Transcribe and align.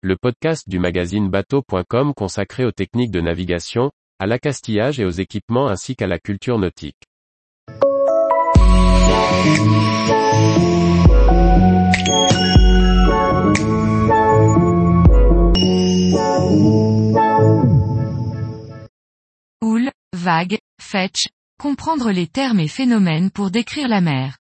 le 0.00 0.16
podcast 0.16 0.68
du 0.68 0.78
magazine 0.78 1.28
bateau.com 1.28 2.14
consacré 2.14 2.64
aux 2.64 2.70
techniques 2.70 3.10
de 3.10 3.20
navigation, 3.20 3.90
à 4.20 4.26
l'accastillage 4.26 5.00
et 5.00 5.04
aux 5.04 5.10
équipements 5.10 5.66
ainsi 5.66 5.96
qu'à 5.96 6.06
la 6.06 6.20
culture 6.20 6.56
nautique. 6.56 7.02
Houle, 19.60 19.90
vague, 20.14 20.58
fetch, 20.80 21.26
comprendre 21.58 22.12
les 22.12 22.28
termes 22.28 22.60
et 22.60 22.68
phénomènes 22.68 23.32
pour 23.32 23.50
décrire 23.50 23.88
la 23.88 24.00
mer. 24.00 24.38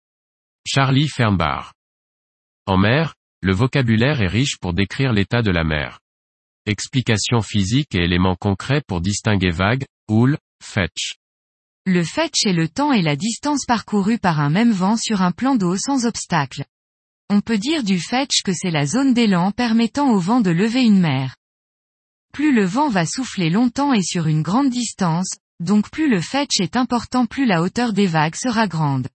Charlie 0.66 1.08
Fernbar. 1.08 1.74
En 2.66 2.78
mer, 2.78 3.14
le 3.42 3.52
vocabulaire 3.52 4.22
est 4.22 4.28
riche 4.28 4.56
pour 4.60 4.72
décrire 4.72 5.12
l'état 5.12 5.42
de 5.42 5.50
la 5.50 5.64
mer. 5.64 5.98
Explications 6.64 7.42
physiques 7.42 7.94
et 7.96 8.04
éléments 8.04 8.36
concrets 8.36 8.82
pour 8.86 9.00
distinguer 9.00 9.50
vague, 9.50 9.84
houle, 10.08 10.38
fetch. 10.62 11.16
Le 11.84 12.04
fetch 12.04 12.46
est 12.46 12.52
le 12.52 12.68
temps 12.68 12.92
et 12.92 13.02
la 13.02 13.16
distance 13.16 13.64
parcourue 13.66 14.18
par 14.18 14.38
un 14.38 14.48
même 14.48 14.70
vent 14.70 14.96
sur 14.96 15.22
un 15.22 15.32
plan 15.32 15.56
d'eau 15.56 15.76
sans 15.76 16.06
obstacle. 16.06 16.64
On 17.30 17.40
peut 17.40 17.58
dire 17.58 17.82
du 17.82 17.98
fetch 17.98 18.42
que 18.44 18.52
c'est 18.52 18.70
la 18.70 18.86
zone 18.86 19.12
d'élan 19.12 19.50
permettant 19.50 20.10
au 20.10 20.20
vent 20.20 20.40
de 20.40 20.50
lever 20.50 20.84
une 20.84 21.00
mer. 21.00 21.34
Plus 22.32 22.54
le 22.54 22.64
vent 22.64 22.90
va 22.90 23.06
souffler 23.06 23.50
longtemps 23.50 23.92
et 23.92 24.02
sur 24.02 24.28
une 24.28 24.42
grande 24.42 24.70
distance, 24.70 25.36
donc 25.58 25.90
plus 25.90 26.08
le 26.08 26.20
fetch 26.20 26.60
est 26.60 26.76
important 26.76 27.26
plus 27.26 27.44
la 27.44 27.60
hauteur 27.60 27.92
des 27.92 28.06
vagues 28.06 28.36
sera 28.36 28.68
grande. 28.68 29.08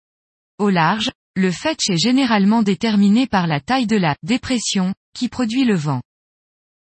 Au 0.58 0.70
large, 0.70 1.12
le 1.38 1.52
fetch 1.52 1.92
est 1.92 1.98
généralement 1.98 2.64
déterminé 2.64 3.28
par 3.28 3.46
la 3.46 3.60
taille 3.60 3.86
de 3.86 3.96
la 3.96 4.16
dépression, 4.24 4.96
qui 5.14 5.30
produit 5.30 5.66
le 5.66 5.76
vent. 5.76 6.02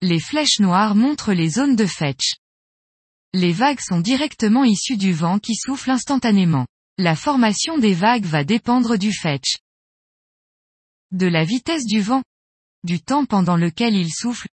Les 0.00 0.18
flèches 0.18 0.58
noires 0.58 0.96
montrent 0.96 1.32
les 1.32 1.48
zones 1.48 1.76
de 1.76 1.86
fetch. 1.86 2.34
Les 3.32 3.52
vagues 3.52 3.78
sont 3.78 4.00
directement 4.00 4.64
issues 4.64 4.96
du 4.96 5.12
vent 5.12 5.38
qui 5.38 5.54
souffle 5.54 5.92
instantanément. 5.92 6.66
La 6.98 7.14
formation 7.14 7.78
des 7.78 7.94
vagues 7.94 8.24
va 8.24 8.42
dépendre 8.42 8.96
du 8.98 9.12
fetch. 9.12 9.58
De 11.12 11.28
la 11.28 11.44
vitesse 11.44 11.86
du 11.86 12.00
vent. 12.00 12.24
Du 12.82 13.00
temps 13.00 13.26
pendant 13.26 13.56
lequel 13.56 13.94
il 13.94 14.12
souffle. 14.12 14.48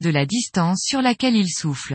De 0.00 0.08
la 0.08 0.24
distance 0.24 0.82
sur 0.82 1.02
laquelle 1.02 1.36
il 1.36 1.50
souffle. 1.50 1.94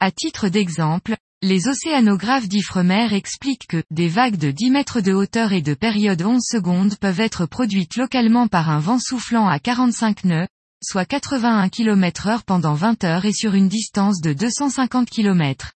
À 0.00 0.10
titre 0.10 0.48
d'exemple, 0.48 1.16
les 1.42 1.66
océanographes 1.66 2.46
d'Ifremer 2.46 3.12
expliquent 3.12 3.66
que, 3.66 3.82
des 3.90 4.06
vagues 4.06 4.36
de 4.36 4.52
10 4.52 4.70
mètres 4.70 5.00
de 5.00 5.12
hauteur 5.12 5.52
et 5.52 5.60
de 5.60 5.74
période 5.74 6.22
11 6.22 6.40
secondes 6.40 6.96
peuvent 6.96 7.18
être 7.18 7.46
produites 7.46 7.96
localement 7.96 8.46
par 8.46 8.70
un 8.70 8.78
vent 8.78 9.00
soufflant 9.00 9.48
à 9.48 9.58
45 9.58 10.22
nœuds, 10.22 10.46
soit 10.80 11.04
81 11.04 11.68
km 11.68 12.28
heure 12.28 12.44
pendant 12.44 12.74
20 12.74 13.02
heures 13.02 13.24
et 13.24 13.32
sur 13.32 13.54
une 13.54 13.68
distance 13.68 14.20
de 14.20 14.32
250 14.32 15.10
km. 15.10 15.72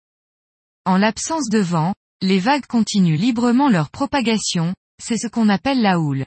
En 0.84 0.96
l'absence 0.96 1.48
de 1.48 1.60
vent, 1.60 1.94
les 2.22 2.40
vagues 2.40 2.66
continuent 2.66 3.16
librement 3.16 3.68
leur 3.68 3.90
propagation, 3.90 4.74
c'est 5.00 5.16
ce 5.16 5.28
qu'on 5.28 5.48
appelle 5.48 5.80
la 5.80 6.00
houle. 6.00 6.26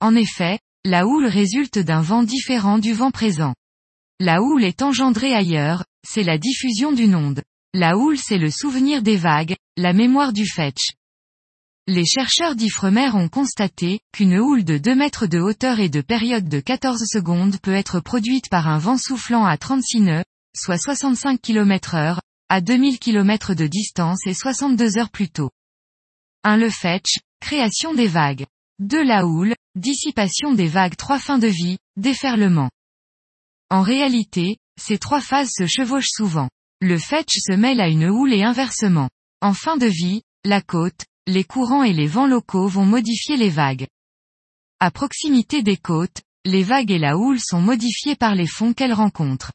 En 0.00 0.14
effet, 0.14 0.58
la 0.86 1.06
houle 1.06 1.26
résulte 1.26 1.78
d'un 1.78 2.00
vent 2.00 2.22
différent 2.22 2.78
du 2.78 2.94
vent 2.94 3.10
présent. 3.10 3.54
La 4.18 4.40
houle 4.40 4.64
est 4.64 4.80
engendrée 4.80 5.34
ailleurs, 5.34 5.84
c'est 6.08 6.22
la 6.22 6.38
diffusion 6.38 6.92
d'une 6.92 7.14
onde. 7.14 7.42
La 7.74 7.96
houle 7.96 8.18
c'est 8.18 8.36
le 8.36 8.50
souvenir 8.50 9.02
des 9.02 9.16
vagues, 9.16 9.56
la 9.78 9.94
mémoire 9.94 10.34
du 10.34 10.46
fetch. 10.46 10.90
Les 11.86 12.04
chercheurs 12.04 12.54
d'Ifremer 12.54 13.08
ont 13.14 13.30
constaté, 13.30 14.00
qu'une 14.12 14.38
houle 14.38 14.62
de 14.62 14.76
2 14.76 14.94
mètres 14.94 15.26
de 15.26 15.38
hauteur 15.38 15.80
et 15.80 15.88
de 15.88 16.02
période 16.02 16.50
de 16.50 16.60
14 16.60 17.02
secondes 17.06 17.58
peut 17.60 17.72
être 17.72 17.98
produite 18.00 18.50
par 18.50 18.68
un 18.68 18.76
vent 18.76 18.98
soufflant 18.98 19.46
à 19.46 19.56
36 19.56 20.00
nœuds, 20.00 20.24
soit 20.54 20.76
65 20.76 21.40
km 21.40 21.94
heure, 21.94 22.20
à 22.50 22.60
2000 22.60 22.98
km 22.98 23.54
de 23.54 23.66
distance 23.66 24.20
et 24.26 24.34
62 24.34 24.98
heures 24.98 25.10
plus 25.10 25.30
tôt. 25.30 25.50
1. 26.44 26.58
Le 26.58 26.68
fetch, 26.68 27.20
création 27.40 27.94
des 27.94 28.06
vagues. 28.06 28.44
2. 28.80 29.02
La 29.02 29.24
houle, 29.24 29.54
dissipation 29.76 30.52
des 30.52 30.68
vagues 30.68 30.96
3. 30.96 31.18
Fin 31.18 31.38
de 31.38 31.48
vie, 31.48 31.78
déferlement. 31.96 32.68
En 33.70 33.80
réalité, 33.80 34.58
ces 34.78 34.98
trois 34.98 35.22
phases 35.22 35.52
se 35.56 35.66
chevauchent 35.66 36.10
souvent. 36.10 36.50
Le 36.84 36.98
fetch 36.98 37.34
se 37.36 37.52
mêle 37.52 37.80
à 37.80 37.86
une 37.86 38.06
houle 38.06 38.34
et 38.34 38.42
inversement. 38.42 39.08
En 39.40 39.54
fin 39.54 39.76
de 39.76 39.86
vie, 39.86 40.22
la 40.44 40.60
côte, 40.60 41.04
les 41.28 41.44
courants 41.44 41.84
et 41.84 41.92
les 41.92 42.08
vents 42.08 42.26
locaux 42.26 42.66
vont 42.66 42.84
modifier 42.84 43.36
les 43.36 43.50
vagues. 43.50 43.86
À 44.80 44.90
proximité 44.90 45.62
des 45.62 45.76
côtes, 45.76 46.22
les 46.44 46.64
vagues 46.64 46.90
et 46.90 46.98
la 46.98 47.16
houle 47.16 47.38
sont 47.38 47.60
modifiées 47.60 48.16
par 48.16 48.34
les 48.34 48.48
fonds 48.48 48.72
qu'elles 48.72 48.92
rencontrent. 48.92 49.52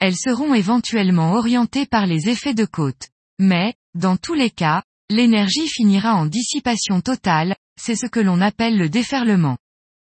Elles 0.00 0.16
seront 0.16 0.54
éventuellement 0.54 1.34
orientées 1.34 1.86
par 1.86 2.04
les 2.04 2.28
effets 2.28 2.52
de 2.52 2.64
côte. 2.64 3.10
Mais, 3.38 3.74
dans 3.94 4.16
tous 4.16 4.34
les 4.34 4.50
cas, 4.50 4.82
l'énergie 5.10 5.68
finira 5.68 6.16
en 6.16 6.26
dissipation 6.26 7.00
totale, 7.00 7.54
c'est 7.80 7.94
ce 7.94 8.06
que 8.06 8.18
l'on 8.18 8.40
appelle 8.40 8.76
le 8.76 8.88
déferlement. 8.88 9.56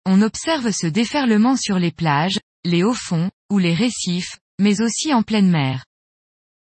On 0.08 0.24
observe 0.24 0.72
ce 0.72 0.88
déferlement 0.88 1.58
sur 1.58 1.78
les 1.78 1.92
plages, 1.92 2.40
les 2.66 2.82
hauts 2.82 2.96
fonds, 2.96 3.30
ou 3.52 3.60
les 3.60 3.76
récifs, 3.76 4.40
mais 4.58 4.82
aussi 4.82 5.14
en 5.14 5.22
pleine 5.22 5.52
mer. 5.52 5.84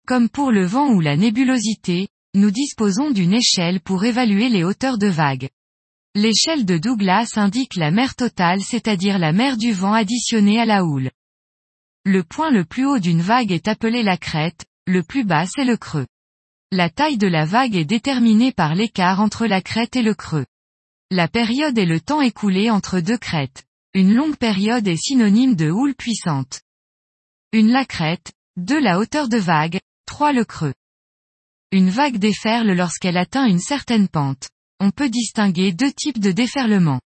Comme 0.06 0.28
pour 0.28 0.52
le 0.52 0.66
vent 0.66 0.90
ou 0.90 1.00
la 1.00 1.16
nébulosité, 1.16 2.10
nous 2.34 2.52
disposons 2.52 3.12
d'une 3.12 3.34
échelle 3.34 3.80
pour 3.80 4.04
évaluer 4.04 4.50
les 4.50 4.66
hauteurs 4.66 4.98
de 4.98 5.08
vagues. 5.08 5.50
L'échelle 6.14 6.66
de 6.66 6.78
Douglas 6.78 7.32
indique 7.38 7.78
la 7.78 7.90
mer 7.90 8.16
totale 8.16 8.60
c'est-à-dire 8.62 9.18
la 9.18 9.32
mer 9.32 9.56
du 9.56 9.72
vent 9.72 9.94
additionnée 9.94 10.60
à 10.60 10.66
la 10.66 10.84
houle. 10.84 11.10
Le 12.04 12.22
point 12.24 12.52
le 12.52 12.66
plus 12.66 12.86
haut 12.86 13.00
d'une 13.00 13.22
vague 13.22 13.54
est 13.54 13.70
appelé 13.70 14.04
la 14.04 14.18
crête, 14.18 14.66
le 14.88 15.04
plus 15.04 15.24
bas 15.24 15.46
c'est 15.46 15.64
le 15.64 15.78
creux. 15.78 16.08
La 16.74 16.90
taille 16.90 17.18
de 17.18 17.28
la 17.28 17.46
vague 17.46 17.78
est 17.78 17.86
déterminée 17.86 18.52
par 18.52 18.76
l'écart 18.76 19.22
entre 19.22 19.46
la 19.46 19.62
crête 19.62 19.96
et 19.96 20.02
le 20.02 20.16
creux. 20.16 20.46
La 21.12 21.30
période 21.30 21.78
est 21.78 21.86
le 21.86 22.02
temps 22.02 22.20
écoulé 22.20 22.70
entre 22.70 23.00
deux 23.00 23.18
crêtes. 23.18 23.64
Une 23.94 24.14
longue 24.14 24.36
période 24.36 24.88
est 24.88 24.98
synonyme 24.98 25.56
de 25.56 25.70
houle 25.70 25.96
puissante. 25.96 26.60
Une 27.54 27.70
la 27.70 27.86
crête, 27.86 28.34
2 28.58 28.82
la 28.82 29.00
hauteur 29.00 29.30
de 29.30 29.38
vague, 29.38 29.80
3 30.14 30.32
le 30.32 30.46
creux. 30.46 30.76
Une 31.72 31.90
vague 31.90 32.18
déferle 32.18 32.72
lorsqu'elle 32.74 33.18
atteint 33.18 33.48
une 33.48 33.58
certaine 33.58 34.08
pente. 34.08 34.48
On 34.80 34.92
peut 34.92 35.10
distinguer 35.10 35.72
deux 35.72 35.92
types 35.92 36.20
de 36.20 36.32
déferlement. 36.32 37.02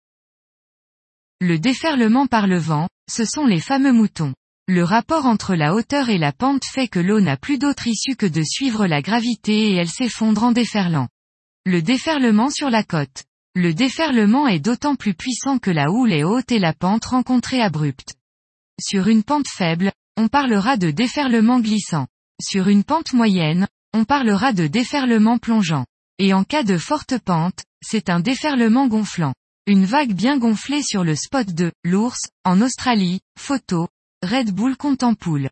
Le 1.39 1.59
déferlement 1.59 2.27
par 2.27 2.47
le 2.47 2.57
vent, 2.57 2.89
ce 3.11 3.27
sont 3.27 3.45
les 3.45 3.61
fameux 3.61 3.93
moutons. 3.93 4.33
Le 4.69 4.83
rapport 4.85 5.27
entre 5.27 5.55
la 5.55 5.75
hauteur 5.75 6.09
et 6.09 6.17
la 6.17 6.33
pente 6.33 6.65
fait 6.65 6.89
que 6.89 6.99
l'eau 6.99 7.21
n'a 7.21 7.37
plus 7.37 7.59
d'autre 7.59 7.87
issue 7.87 8.17
que 8.17 8.25
de 8.25 8.43
suivre 8.43 8.87
la 8.87 9.03
gravité 9.03 9.73
et 9.73 9.75
elle 9.75 9.91
s'effondre 9.91 10.43
en 10.43 10.53
déferlant. 10.53 11.09
Le 11.67 11.83
déferlement 11.83 12.49
sur 12.49 12.71
la 12.71 12.85
côte. 12.85 13.25
Le 13.55 13.75
déferlement 13.75 14.49
est 14.49 14.61
d'autant 14.61 14.97
plus 14.97 15.13
puissant 15.13 15.59
que 15.59 15.71
la 15.71 15.91
houle 15.91 16.15
est 16.15 16.25
haute 16.25 16.53
et 16.53 16.59
la 16.59 16.73
pente 16.73 17.05
rencontrée 17.05 17.61
abrupte. 17.61 18.15
Sur 18.81 19.09
une 19.09 19.25
pente 19.25 19.49
faible, 19.55 19.93
on 20.17 20.29
parlera 20.29 20.79
de 20.79 20.91
déferlement 20.91 21.61
glissant. 21.61 22.07
Sur 22.43 22.69
une 22.69 22.83
pente 22.83 23.13
moyenne, 23.13 23.69
on 23.93 24.05
parlera 24.05 24.53
de 24.53 24.67
déferlement 24.67 25.39
plongeant. 25.39 25.87
Et 26.19 26.35
en 26.35 26.45
cas 26.45 26.65
de 26.65 26.79
forte 26.79 27.19
pente, 27.19 27.65
c'est 27.83 28.11
un 28.11 28.21
déferlement 28.21 28.89
gonflant. 28.89 29.35
Une 29.67 29.85
vague 29.85 30.13
bien 30.13 30.39
gonflée 30.39 30.83
sur 30.83 31.05
le 31.05 31.15
spot 31.15 31.51
de 31.51 31.73
l'ours, 31.85 32.21
en 32.45 32.61
Australie, 32.61 33.21
photo, 33.39 33.89
Red 34.23 34.53
Bull 34.53 34.77
Contempool. 34.77 35.49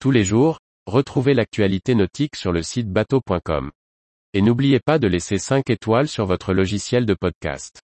Tous 0.00 0.10
les 0.10 0.24
jours, 0.24 0.58
retrouvez 0.86 1.34
l'actualité 1.34 1.94
nautique 1.94 2.36
sur 2.36 2.52
le 2.52 2.62
site 2.62 2.90
bateau.com. 2.90 3.70
Et 4.32 4.42
n'oubliez 4.42 4.80
pas 4.80 4.98
de 4.98 5.06
laisser 5.06 5.38
5 5.38 5.68
étoiles 5.70 6.08
sur 6.08 6.24
votre 6.24 6.52
logiciel 6.54 7.04
de 7.04 7.14
podcast. 7.14 7.80